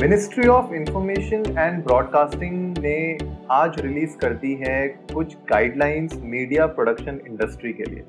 [0.00, 3.18] Ministry of information and broadcasting ने
[3.50, 4.76] आज release कर दी है
[5.12, 8.04] कुछ गाइडलाइंस मीडिया प्रोडक्शन इंडस्ट्री के लिए।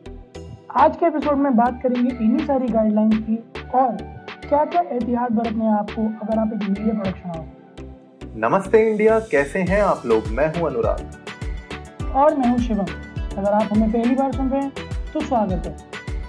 [0.78, 3.36] आज के एपिसोड में बात करेंगे इन्हीं सारी गाइडलाइंस की
[3.76, 3.98] और
[4.48, 9.60] क्या क्या एहतियात बरतने हैं आपको अगर आप एक मीडिया प्रोडक्शन हाउस नमस्ते इंडिया कैसे
[9.72, 10.28] हैं आप लोग?
[10.30, 12.86] मैं हूँ अनुराग। और मैं हूँ शिवम।
[13.38, 14.72] अगर आप हमें पहली बार सुन रहे हैं
[15.14, 15.76] तो स्वागत है।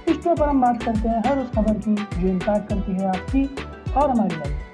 [0.09, 3.09] इस शो पर हम बात करते हैं हर उस खबर की जो इम्पैक्ट करती है
[3.09, 3.45] आपकी
[3.93, 4.72] और हमारी लाइफ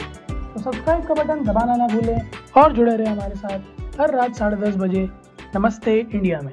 [0.58, 4.56] तो सब्सक्राइब का बटन दबाना ना भूलें और जुड़े रहे हमारे साथ हर रात साढ़े
[4.56, 5.02] दस बजे
[5.54, 6.52] नमस्ते इंडिया में।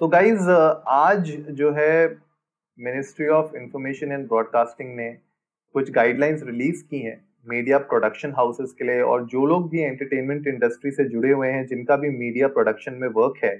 [0.00, 0.48] तो गाइज़
[0.88, 2.06] आज जो है
[2.78, 5.10] ministry of information and broadcasting ने
[5.74, 7.16] कुछ गाइडलाइंस रिलीज़ की हैं
[7.46, 11.66] मीडिया प्रोडक्शन हाउसेस के लिए और जो लोग भी एंटरटेनमेंट इंडस्ट्री से जुड़े हुए हैं,
[11.66, 13.56] जिनका भी मीडिया प्रोडक्शन में वर्क है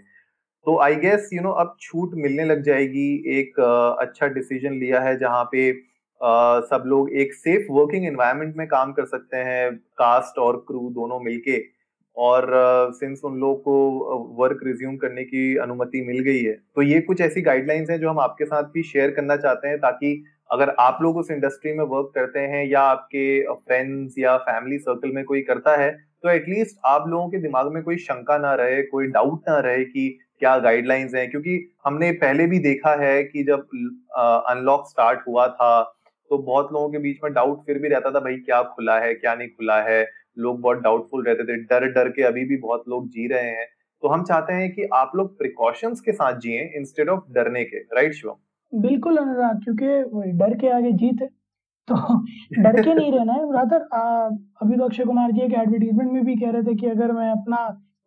[0.67, 3.61] तो आई गेस यू नो अब छूट मिलने लग जाएगी, एक
[4.01, 5.71] अच्छा डिसीज़न लिया है जहाँ पे
[6.21, 11.21] सब लोग एक सेफ़ वर्किंग एनवायरनमेंट में काम कर सकते हैं कास्ट और क्रू दोनों
[11.21, 11.63] मिलके।
[12.17, 12.47] और
[12.95, 13.75] सिंस उन लोग को
[14.39, 18.09] वर्क रिज्यूम करने की अनुमति मिल गई है तो ये कुछ ऐसी गाइडलाइंस हैं जो
[18.11, 21.85] हम आपके साथ भी शेयर करना चाहते हैं ताकि अगर आप लोग उस इंडस्ट्री में
[21.85, 25.91] वर्क करते हैं या आपके फ्रेंड्स या फैमिली सर्कल में कोई करता है
[26.23, 29.85] तो एटलीस्ट आप लोगों के दिमाग में कोई शंका ना रहे, कोई डाउट ना रहे
[29.85, 33.67] कि क्या गाइडलाइंस हैं। क्योंकि हमने पहले भी देखा है कि जब
[34.51, 35.96] अनलॉक स्टार्ट हुआ था
[36.31, 39.15] तो बहुत लोगों के बीच में डाउट फिर भी रहता था, भाई, क्या खुला है,
[39.15, 40.05] क्या नहीं खुला है?
[40.39, 43.67] लोग बहुत डाउटफुल रहते थे, डर डर के अभी भी बहुत लोग जी रहे हैं।
[44.03, 47.79] तो हम चाहते हैं कि आप लोग प्रिकॉशंस के साथ जिए इंस्टेड ऑफ़ डरने के
[47.95, 48.35] राइट शिवम?
[48.73, 51.29] बिल्कुल अनुराग, क्योंकि डर के आगे जीत है।
[51.89, 51.95] तो
[52.63, 53.81] डर के नहीं रहना है रादर
[54.63, 57.31] अभी तो अक्षय कुमार जी एक एडवर्टीजमेंट में भी कह रहे थे कि अगर मैं
[57.31, 57.59] अपना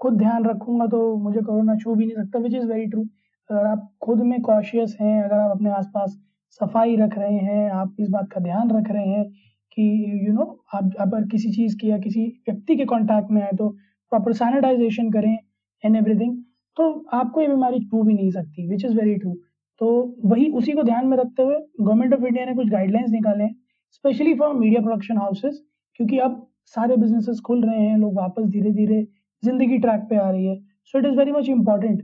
[0.02, 3.02] खुद ध्यान रखूँगा तो मुझे कोरोना छू भी नहीं सकता विच इज़ वेरी ट्रू
[3.50, 6.18] अगर आप खुद में कॉशियस हैं, अगर आप अपने आसपास
[6.52, 9.24] सफ़ाई रख रहे हैं, आप इस बात का ध्यान रख रहे हैं
[9.72, 13.52] कि यू नो आप अगर किसी चीज़ की या किसी व्यक्ति के कांटेक्ट में आए
[13.58, 13.70] तो
[14.12, 15.38] प्रॉपर सैनिटाइजेशन करें
[15.84, 16.38] एंड एवरीथिंग
[16.78, 19.34] तो आपको ये बीमारी छू भी नहीं सकती विच इज़ वेरी ट्रू
[19.82, 19.90] तो
[20.26, 23.56] वही उसी को ध्यान में रखते हुए गवर्नमेंट ऑफ़ इंडिया ने कुछ गाइडलाइंस निकाले हैं
[23.94, 25.62] specially for media production houses
[25.96, 26.46] क्योंकि अब
[26.76, 29.02] सारे बिजनेसेस खुल रहे हैं, लोग वापस धीरे धीरे
[29.44, 30.56] ज़िंदगी ट्रैक पे आ रही है।
[30.86, 32.02] So it is very much important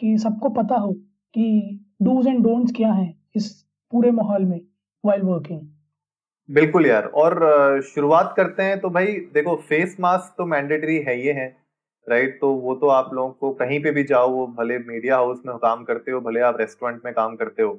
[0.00, 0.92] कि सबको पता हो
[1.34, 3.50] कि डूज एंड डोंट्स क्या हैं इस
[3.92, 4.60] पूरे माहौल में
[5.04, 5.60] वाइल वर्किंग
[6.48, 11.26] बिल्कुल यार, और शुरुआत करते हैं तो भाई देखो फेस मास्क तो मैंडेटरी है ही
[11.38, 11.46] है
[12.06, 15.40] राइट तो वो तो आप लोगों को कहीं पे भी जाओ, वो भले मीडिया हाउस
[15.46, 17.72] में काम करते हो, भले आप रेस्टोरेंट में काम करते हो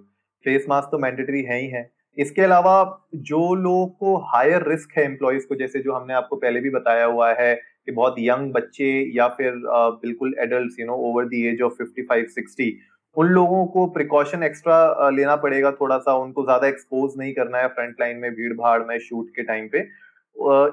[0.45, 2.75] फेस मास्क तो मैंडेटरी है ही है। इसके अलावा
[3.15, 7.05] जो लोगों को हायर रिस्क है एम्प्लॉयज़ को, जैसे जो हमने आपको पहले भी बताया
[7.05, 11.61] हुआ है कि बहुत यंग बच्चे या फिर बिल्कुल adult you know over the age
[11.61, 12.69] of 55 60
[13.19, 17.67] उन लोगों को प्रिकॉशन एक्स्ट्रा लेना पड़ेगा थोड़ा सा उनको ज़्यादा एक्सपोज नहीं करना है
[17.69, 19.87] फ्रंट लाइन में भीड़ भाड़ में शूट के टाइम पे।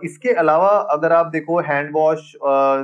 [0.07, 2.33] इसके अलावा अगर आप देखो हैंड वॉश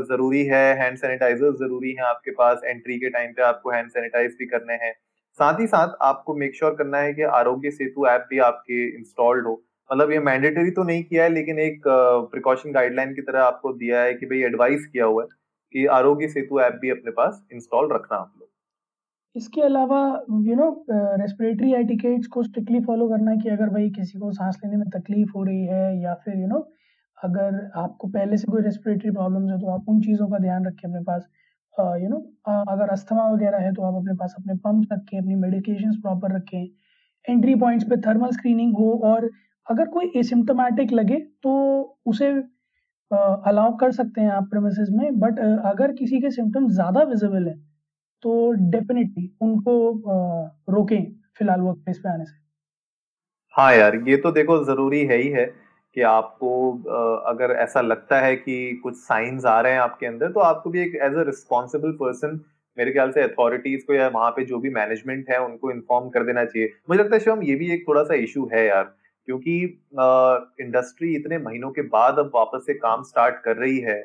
[0.08, 4.36] ज़रूरी है हैंड सैनिटाइजर ज़रूरी है आपके पास एंट्री के टाइम पे आपको हैंड सैनिटाइज
[4.38, 4.92] भी करने हैं।
[5.38, 8.84] साथ ही साथ आपको मेक श्योर sure करना है कि आरोग्य सेतु ऐप भी आपके
[8.88, 11.82] इंस्टॉल्ड हो। मतलब ये मैंडेटरी तो नहीं किया है, लेकिन एक
[12.32, 15.28] प्रिकॉशन गाइडलाइन की तरह आपको दिया है कि भाई एडवाइस किया हुआ है
[15.74, 18.48] कि आरोग्य सेतु ऐप भी अपने पास इंस्टॉल रखना आप लोग।
[19.36, 19.98] इसके अलावा
[20.46, 24.76] यू नो रेस्पिरेटरी एटिकेट्स को स्ट्रिक्टली फॉलो करना कि अगर भाई किसी को सांस लेने
[24.76, 26.58] में तकलीफ़ हो रही है या फिर यू नो
[27.18, 30.88] अगर आपको पहले से कोई रेस्पिरेटरी प्रॉब्लम्स है तो आप उन चीज़ों का ध्यान रखें
[30.88, 31.28] अपने पास।
[32.02, 32.16] यू नो
[32.72, 36.68] अगर अस्थमा वगैरह है तो आप अपने पास अपने पम्प रखें, अपनी मेडिकेशंस प्रॉपर रखें।
[37.24, 39.30] एंट्री पॉइंट्स पे थर्मल स्क्रीनिंग हो और
[39.66, 41.52] अगर कोई एसिम्टोमेटिक लगे तो
[42.06, 42.28] उसे
[43.48, 47.54] अलाउ कर सकते हैं आप प्रेमिसेस में बट अगर किसी के सिम्टम्स ज़्यादा विजिबल है
[48.22, 49.74] तो डेफिनेटली उनको
[50.70, 51.04] रोकें
[51.38, 52.40] फ़िलहाल वर्क प्लेस पे आने से।
[53.54, 55.44] हाँ यार, ये तो देखो ज़रूरी है ही है
[55.96, 56.50] कि आपको
[57.28, 60.80] अगर ऐसा लगता है कि कुछ साइंस आ रहे हैं आपके अंदर तो आपको भी
[60.82, 62.40] एक एज अ रिस्पॉन्सिबल पर्सन
[62.76, 66.24] मेरे ख्याल से अथॉरिटीज को या वहाँ पे जो भी मैनेजमेंट है उनको इन्फॉर्म कर
[66.24, 68.84] देना चाहिए। मुझे लगता है शिवम, ये भी एक थोड़ा सा इशू है यार,
[69.28, 69.58] क्योंकि
[70.60, 74.00] इंडस्ट्री इतने महीनों के बाद अब वापस से काम स्टार्ट कर रही है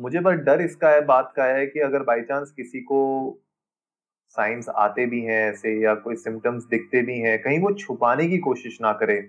[0.00, 3.00] मुझे बस डर इसका है, बात का है कि अगर बाई चांस किसी को
[4.36, 8.38] साइंस आते भी हैं ऐसे या कोई सिम्टम्स दिखते भी हैं, कहीं वो छुपाने की
[8.38, 9.20] कोशिश ना करे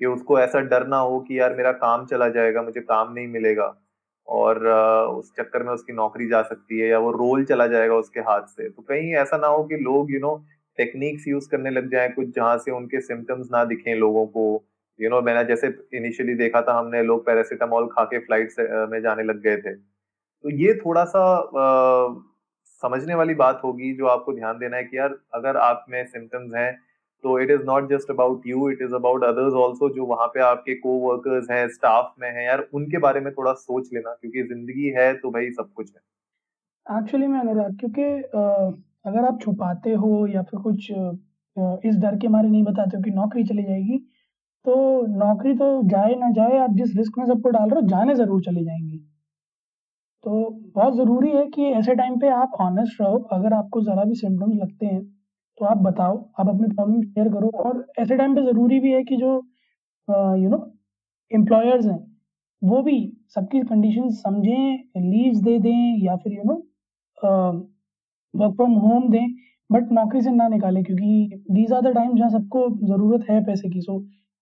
[0.00, 3.26] कि उसको ऐसा डर ना हो कि यार मेरा काम चला जाएगा, मुझे काम नहीं
[3.28, 3.74] मिलेगा
[4.28, 4.66] और
[5.08, 8.46] उस चक्कर में उसकी नौकरी जा सकती है या वो रोल चला जाएगा उसके हाथ
[8.48, 10.36] से। तो कहीं ऐसा ना हो कि लोग यू नो
[10.78, 14.46] टेक्निक्स यूज़ करने लग जाए कुछ जहाँ से उनके सिम्टम्स ना दिखें लोगों को।
[15.00, 15.66] यू you नो know, मैंने जैसे
[15.96, 20.50] इनिशियली देखा था हमने लोग पैरासीटामोल खा के फ़्लाइट में जाने लग गए थे। तो
[20.50, 21.20] ये थोड़ा सा
[21.58, 22.14] आ,
[22.82, 26.54] समझने वाली बात होगी जो आपको ध्यान देना है कि यार अगर आप में सिम्टम्स
[26.54, 26.72] हैं
[27.24, 30.40] तो it is not just about you it is about others also जो वहाँ पे
[30.40, 34.42] आपके को वर्कर्स हैं स्टाफ में हैं। यार उनके बारे में थोड़ा सोच लेना क्योंकि
[34.42, 38.02] ज़िंदगी है तो भाई सब कुछ है। एक्चुअली मैं अनुराग क्योंकि
[39.08, 40.90] अगर आप छुपाते हो या फिर कुछ
[41.86, 43.98] इस डर के मारे नहीं बताते हो कि नौकरी चली जाएगी
[44.64, 44.74] तो
[45.18, 48.40] नौकरी तो जाए ना जाए, आप जिस रिस्क में सबको डाल रहे हो, जाने ज़रूर
[48.42, 48.98] चली जाएँगी।
[50.24, 54.14] तो बहुत ज़रूरी है कि ऐसे टाइम पे आप ऑनेस्ट रहो। अगर आपको ज़रा भी
[54.16, 55.02] सिम्टम्स लगते हैं
[55.58, 59.02] तो आप बताओ, आप अपनी प्रॉब्लम शेयर करो। और ऐसे टाइम पे ज़रूरी भी है
[59.04, 59.32] कि जो
[60.08, 60.58] यू नो
[61.30, 61.98] एम्प्लॉयर्स हैं,
[62.62, 62.96] वो भी
[63.34, 66.54] सबकी कंडीशन समझें लीव्स दे दें या फिर you know
[68.34, 69.26] work from home दें
[69.70, 73.68] बट नौकरी से ना निकालें, क्योंकि दीज आर द टाइम जहाँ सबको ज़रूरत है पैसे
[73.70, 73.98] की। सो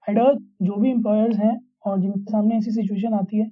[0.08, 0.14] आई
[0.62, 3.48] जो भी एम्प्लॉयर्स हैं और जिनके सामने ऐसी सिचुएशन आती है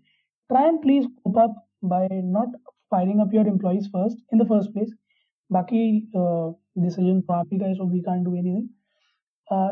[0.50, 2.56] try and please cope up by not
[2.92, 4.94] firing up your employees first in the first place
[5.50, 5.82] बाकी
[6.16, 8.00] डिसीज़न तो आप ही का है सो वी
[8.44, 8.66] डू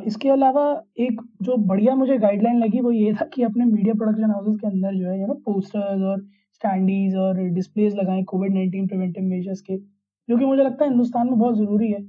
[0.07, 0.65] इसके अलावा
[1.01, 4.67] एक जो बढ़िया मुझे गाइडलाइन लगी वो ये था कि अपने मीडिया प्रोडक्शन हाउसेज के
[4.67, 6.21] अंदर जो है यू नो पोस्टर्स और
[6.55, 11.27] स्टैंडीज और डिस्प्लेज लगाएँ कोविड नाइन्टीन प्रिवेंटिव मेजर्स के, जो कि मुझे लगता है हिंदुस्तान
[11.27, 12.01] में बहुत ज़रूरी है,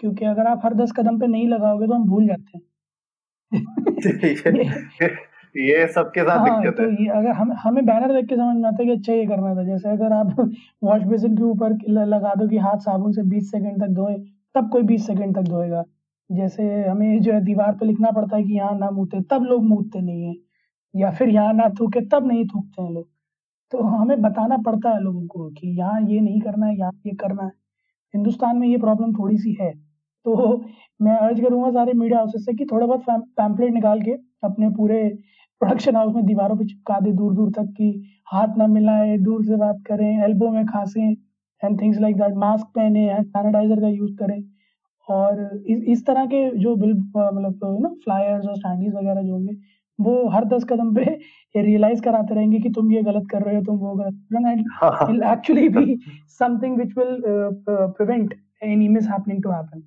[0.00, 2.62] क्योंकि अगर आप हर दस कदम पे नहीं लगाओगे तो हम भूल जाते हैं।
[5.54, 8.56] ये सबके साथ हाँ, दिक्कत तो है। ये अगर हम हमें बैनर देख के समझ
[8.56, 10.34] में आता है कि अच्छा ये करना था जैसे अगर आप
[10.84, 14.14] वॉश बेसिन के ऊपर लगा दो कि हाथ साबुन से 20 सेकंड तक धोए
[14.54, 15.82] तब कोई 20 सेकंड तक धोएगा।
[16.30, 19.64] जैसे हमें जो है दीवार पे लिखना पड़ता है कि यहाँ ना मूते तब लोग
[19.64, 20.34] मूतते नहीं है।
[20.94, 23.08] या फिर यहाँ ना थूके तब नहीं थूकते हैं लोग।
[23.72, 27.14] तो हमें बताना पड़ता है लोगों को कि यहाँ ये नहीं करना है यहाँ ये
[27.14, 27.52] करना है।
[28.14, 29.72] हिंदुस्तान में ये प्रॉब्लम थोड़ी सी है।
[30.26, 30.56] तो
[31.00, 34.12] मैं अर्ज़ करूँगा सारे मीडिया हाउसेस से कि थोड़ा बहुत पैम्पलेट निकाल के
[34.44, 35.02] अपने पूरे
[35.60, 37.88] प्रोडक्शन हाउस में दीवारों पे चिपका दे दूर दूर तक कि
[38.32, 42.66] हाथ ना मिलाए दूर से बात करें एल्बो में खांसें and things like that mask
[42.76, 44.40] पहने सैनिटाइजर का यूज़ करें
[45.08, 49.54] और इस इस तरह के जो बिल मतलब ना फ्लायर्स और स्टैंडीज वगैरह जो होंगे
[49.98, 53.56] वो हर दस कदम पे ये रियलाइज़ कराते रहेंगे कि तुम ये गलत कर रहे
[53.56, 55.98] हो तुम वो गलत will actually be
[56.38, 57.20] something which will
[57.68, 58.34] prevent
[58.64, 59.82] any mishappening to happen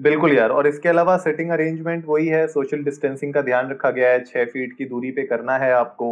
[0.00, 4.08] बिल्कुल यार और इसके अलावा सेटिंग अरेंजमेंट वही है सोशल डिस्टेंसिंग का ध्यान रखा गया
[4.10, 6.06] है छह फीट की दूरी पे करना है आपको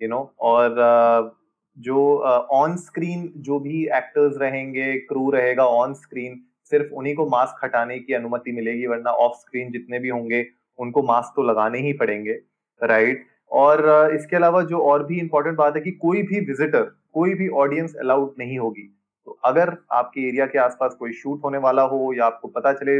[0.00, 1.36] यू you नो know, और
[1.76, 2.16] जो
[2.52, 6.40] ऑन स्क्रीन जो भी एक्टर्स रहेंगे क्रू रहेगा ऑन स्क्रीन
[6.72, 10.44] सिर्फ़ उन्हीं को मास्क हटाने की अनुमति मिलेगी वरना ऑफ़ स्क्रीन जितने भी होंगे
[10.78, 12.38] उनको मास्क तो लगाने ही पड़ेंगे
[12.80, 17.34] राइट और इसके अलावा जो और भी इंपॉर्टेंट बात है कि कोई भी विजिटर कोई
[17.34, 18.82] भी ऑडियंस अलाउड नहीं होगी।
[19.26, 22.98] तो अगर आपके एरिया के आसपास कोई शूट होने वाला हो या आपको पता चले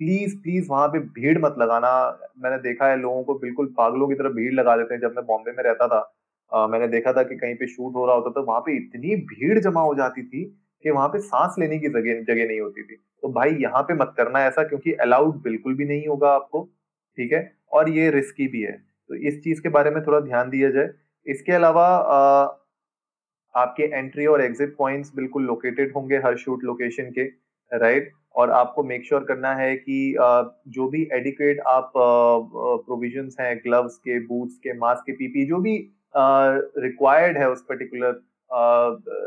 [0.00, 1.90] प्लीज़ प्लीज़ वहाँ पे भीड़ मत लगाना।
[2.38, 5.24] मैंने देखा है लोगों को बिल्कुल पागलों की तरह भीड़ लगा देते हैं। जब मैं
[5.26, 6.12] बॉम्बे में रहता था
[6.52, 9.14] आ, मैंने देखा था कि कहीं पे शूट हो रहा होता था वहाँ पे इतनी
[9.26, 10.44] भीड़ जमा हो जाती थी
[10.84, 13.94] कि वहाँ पे सांस लेने की जगह जगह नहीं होती थी। तो भाई यहाँ पे
[13.94, 16.62] मत करना ऐसा क्योंकि अलाउड बिल्कुल भी नहीं होगा आपको
[17.18, 17.40] ठीक है?
[17.72, 20.88] और ये रिस्की भी है। तो इस चीज़ के बारे में थोड़ा ध्यान दिया जाए।
[21.26, 21.86] इसके अलावा
[23.54, 27.24] आपके एंट्री और एग्जिट पॉइंट्स बिल्कुल लोकेटेड होंगे हर शूट लोकेशन के
[27.72, 30.14] राइट और आपको मेक श्योर sure करना है कि
[30.68, 35.76] जो भी एडिकेट आप प्रोविजंस हैं ग्लव्स के बूट्स के मास्क के पीपी जो भी
[36.16, 38.20] रिक्वायर्ड है उस पर्टिकुलर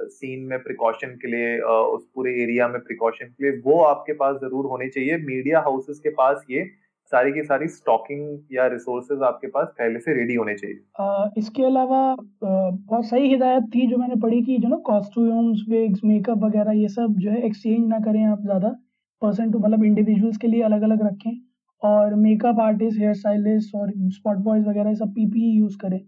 [0.10, 4.36] सीन में प्रिकॉशन के लिए उस पूरे एरिया में प्रिकॉशन के लिए वो आपके पास
[4.36, 6.64] ज़रूर होने चाहिए। मीडिया हाउसेस के पास ये
[7.12, 11.64] सारी की सारी स्टॉकिंग या रिसोर्सेज आपके पास पहले से रेडी होने चाहिए। आ, इसके
[11.66, 16.72] अलावा बहुत सही हिदायत थी जो मैंने पढ़ी कि जो ना कॉस्ट्यूम्स विग्स मेकअप वगैरह
[16.82, 18.76] ये सब जो है एक्सचेंज ना करें आप ज़्यादा।
[19.22, 21.32] पर्सन टू मतलब इंडिविजुअल्स के लिए अलग अलग रखें
[21.82, 26.00] और मेकअप आर्टिस्ट हेयर स्टाइलिस्ट और स्पॉट बॉयज़ वगैरह सब पीपीई यूज़ करें।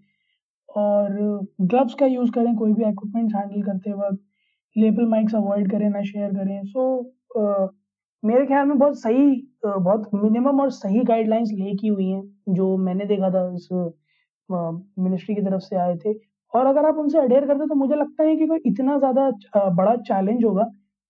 [0.69, 1.13] और
[1.63, 4.19] ग्लव्स का यूज़ करें कोई भी इक्विपमेंट्स हैंडल करते वक्त।
[4.75, 6.83] लेबल माइक्स अवॉइड करें ना शेयर करें। सो
[7.37, 7.69] so,
[8.23, 9.27] मेरे ख्याल में बहुत सही
[9.65, 13.67] बहुत मिनिमम और सही गाइडलाइंस लेकी हुई हैं जो मैंने देखा था इस
[14.49, 16.13] मिनिस्ट्री की तरफ़ से आए थे।
[16.53, 19.29] और अगर आप उनसे अडेयर करते तो मुझे लगता है कि कोई इतना ज़्यादा
[19.75, 20.65] बड़ा चैलेंज होगा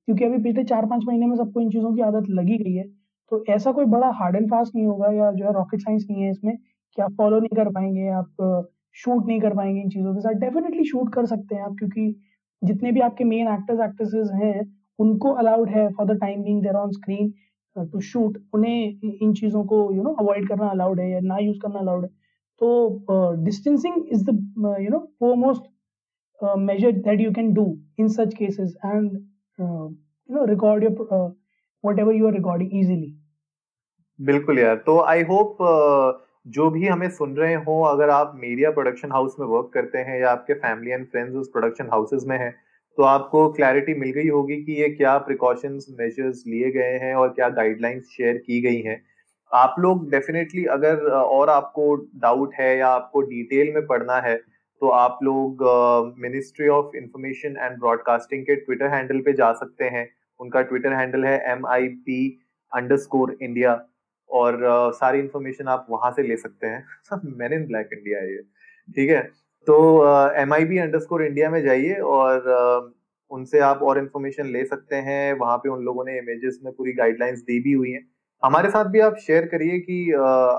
[0.07, 2.87] क्योंकि अभी पिछले चार पाँच महीने में सबको इन चीज़ों की आदत लगी गई है।
[3.31, 6.23] तो ऐसा कोई बड़ा हार्ड एंड फास्ट नहीं होगा या जो है रॉकेट साइंस नहीं
[6.23, 10.13] है इसमें कि आप फॉलो नहीं कर पाएँगे, आप शूट नहीं कर पाएँगे इन चीज़ों
[10.15, 12.13] के साथ। डेफिनेटली शूट कर सकते हैं आप क्योंकि
[12.61, 14.61] जितने भी आपके मेन एक्टर्स एक्ट्रेसेस हैं,
[14.99, 17.33] उनको अलाउड है for the time being there on screen
[17.75, 21.59] to shoot उन्हें इन चीज़ों को यू नो अवॉइड करना अलाउड है या ना यूज़
[21.59, 22.09] करना अलाउड है।
[22.61, 24.35] तो distancing is the
[24.81, 25.63] you know foremost
[26.59, 27.65] measure that you can do
[27.99, 29.11] in such cases and
[29.59, 29.67] you
[30.29, 31.35] know record your
[31.99, 33.13] whatever you are recording easily
[34.19, 35.57] बिल्कुल यार तो आई होप
[36.47, 40.19] जो भी हमें सुन रहे हो, अगर आप मीडिया प्रोडक्शन हाउस में वर्क करते हैं
[40.21, 44.11] या आपके फैमिली एंड फ्रेंड्स उस प्रोडक्शन हाउसेस में हैं तो तो आपको क्लैरिटी मिल
[44.11, 48.59] गई होगी कि ये क्या प्रिकॉशंस मेजर्स लिए गए हैं और क्या गाइडलाइंस शेयर की
[48.61, 49.01] गई हैं।
[49.51, 54.35] आप लोग डेफिनेटली अगर और आपको डाउट है या आपको डिटेल में पढ़ना है
[54.81, 55.63] तो आप लोग
[56.19, 60.09] ministry of information and broadcasting के ट्विटर हैंडल पे जा सकते हैं।
[60.39, 62.39] उनका ट्विटर हैंडल है M I P
[62.97, 63.85] underscore India
[64.29, 66.85] और uh, सारी इंफॉर्मेशन आप वहाँ से ले सकते हैं।
[67.25, 68.41] मैन इन ब्लैक इंडिया ये।
[68.95, 69.21] ठीक है?
[69.67, 69.77] तो
[70.35, 74.95] M I B underscore India में जाइए और uh, उनसे आप और इन्फॉर्मेशन ले सकते
[74.95, 78.07] हैं। वहाँ पे उन लोगों ने इमेजेस में पूरी गाइडलाइंस दी भी हुई हैं।
[78.45, 80.11] हमारे साथ भी आप शेयर करिए कि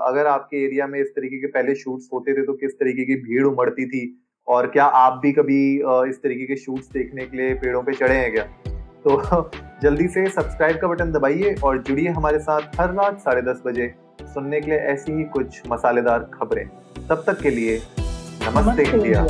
[0.07, 3.15] अगर आपके एरिया में इस तरीके के पहले शूट्स होते थे तो किस तरीके की
[3.15, 4.25] भीड़ उमड़ती थी?
[4.47, 5.75] और क्या आप भी कभी
[6.09, 8.43] इस तरीके के शूट्स देखने के लिए पेड़ों पे चढ़े हैं क्या?
[9.07, 9.51] तो
[9.83, 13.93] जल्दी से सब्सक्राइब का बटन दबाइए और जुड़िए हमारे साथ हर रात साढ़े दस बजे
[14.21, 16.67] सुनने के लिए ऐसी ही कुछ मसालेदार खबरें।
[17.09, 19.25] तब तक के लिए नमस्ते, नमस्ते इंडिया।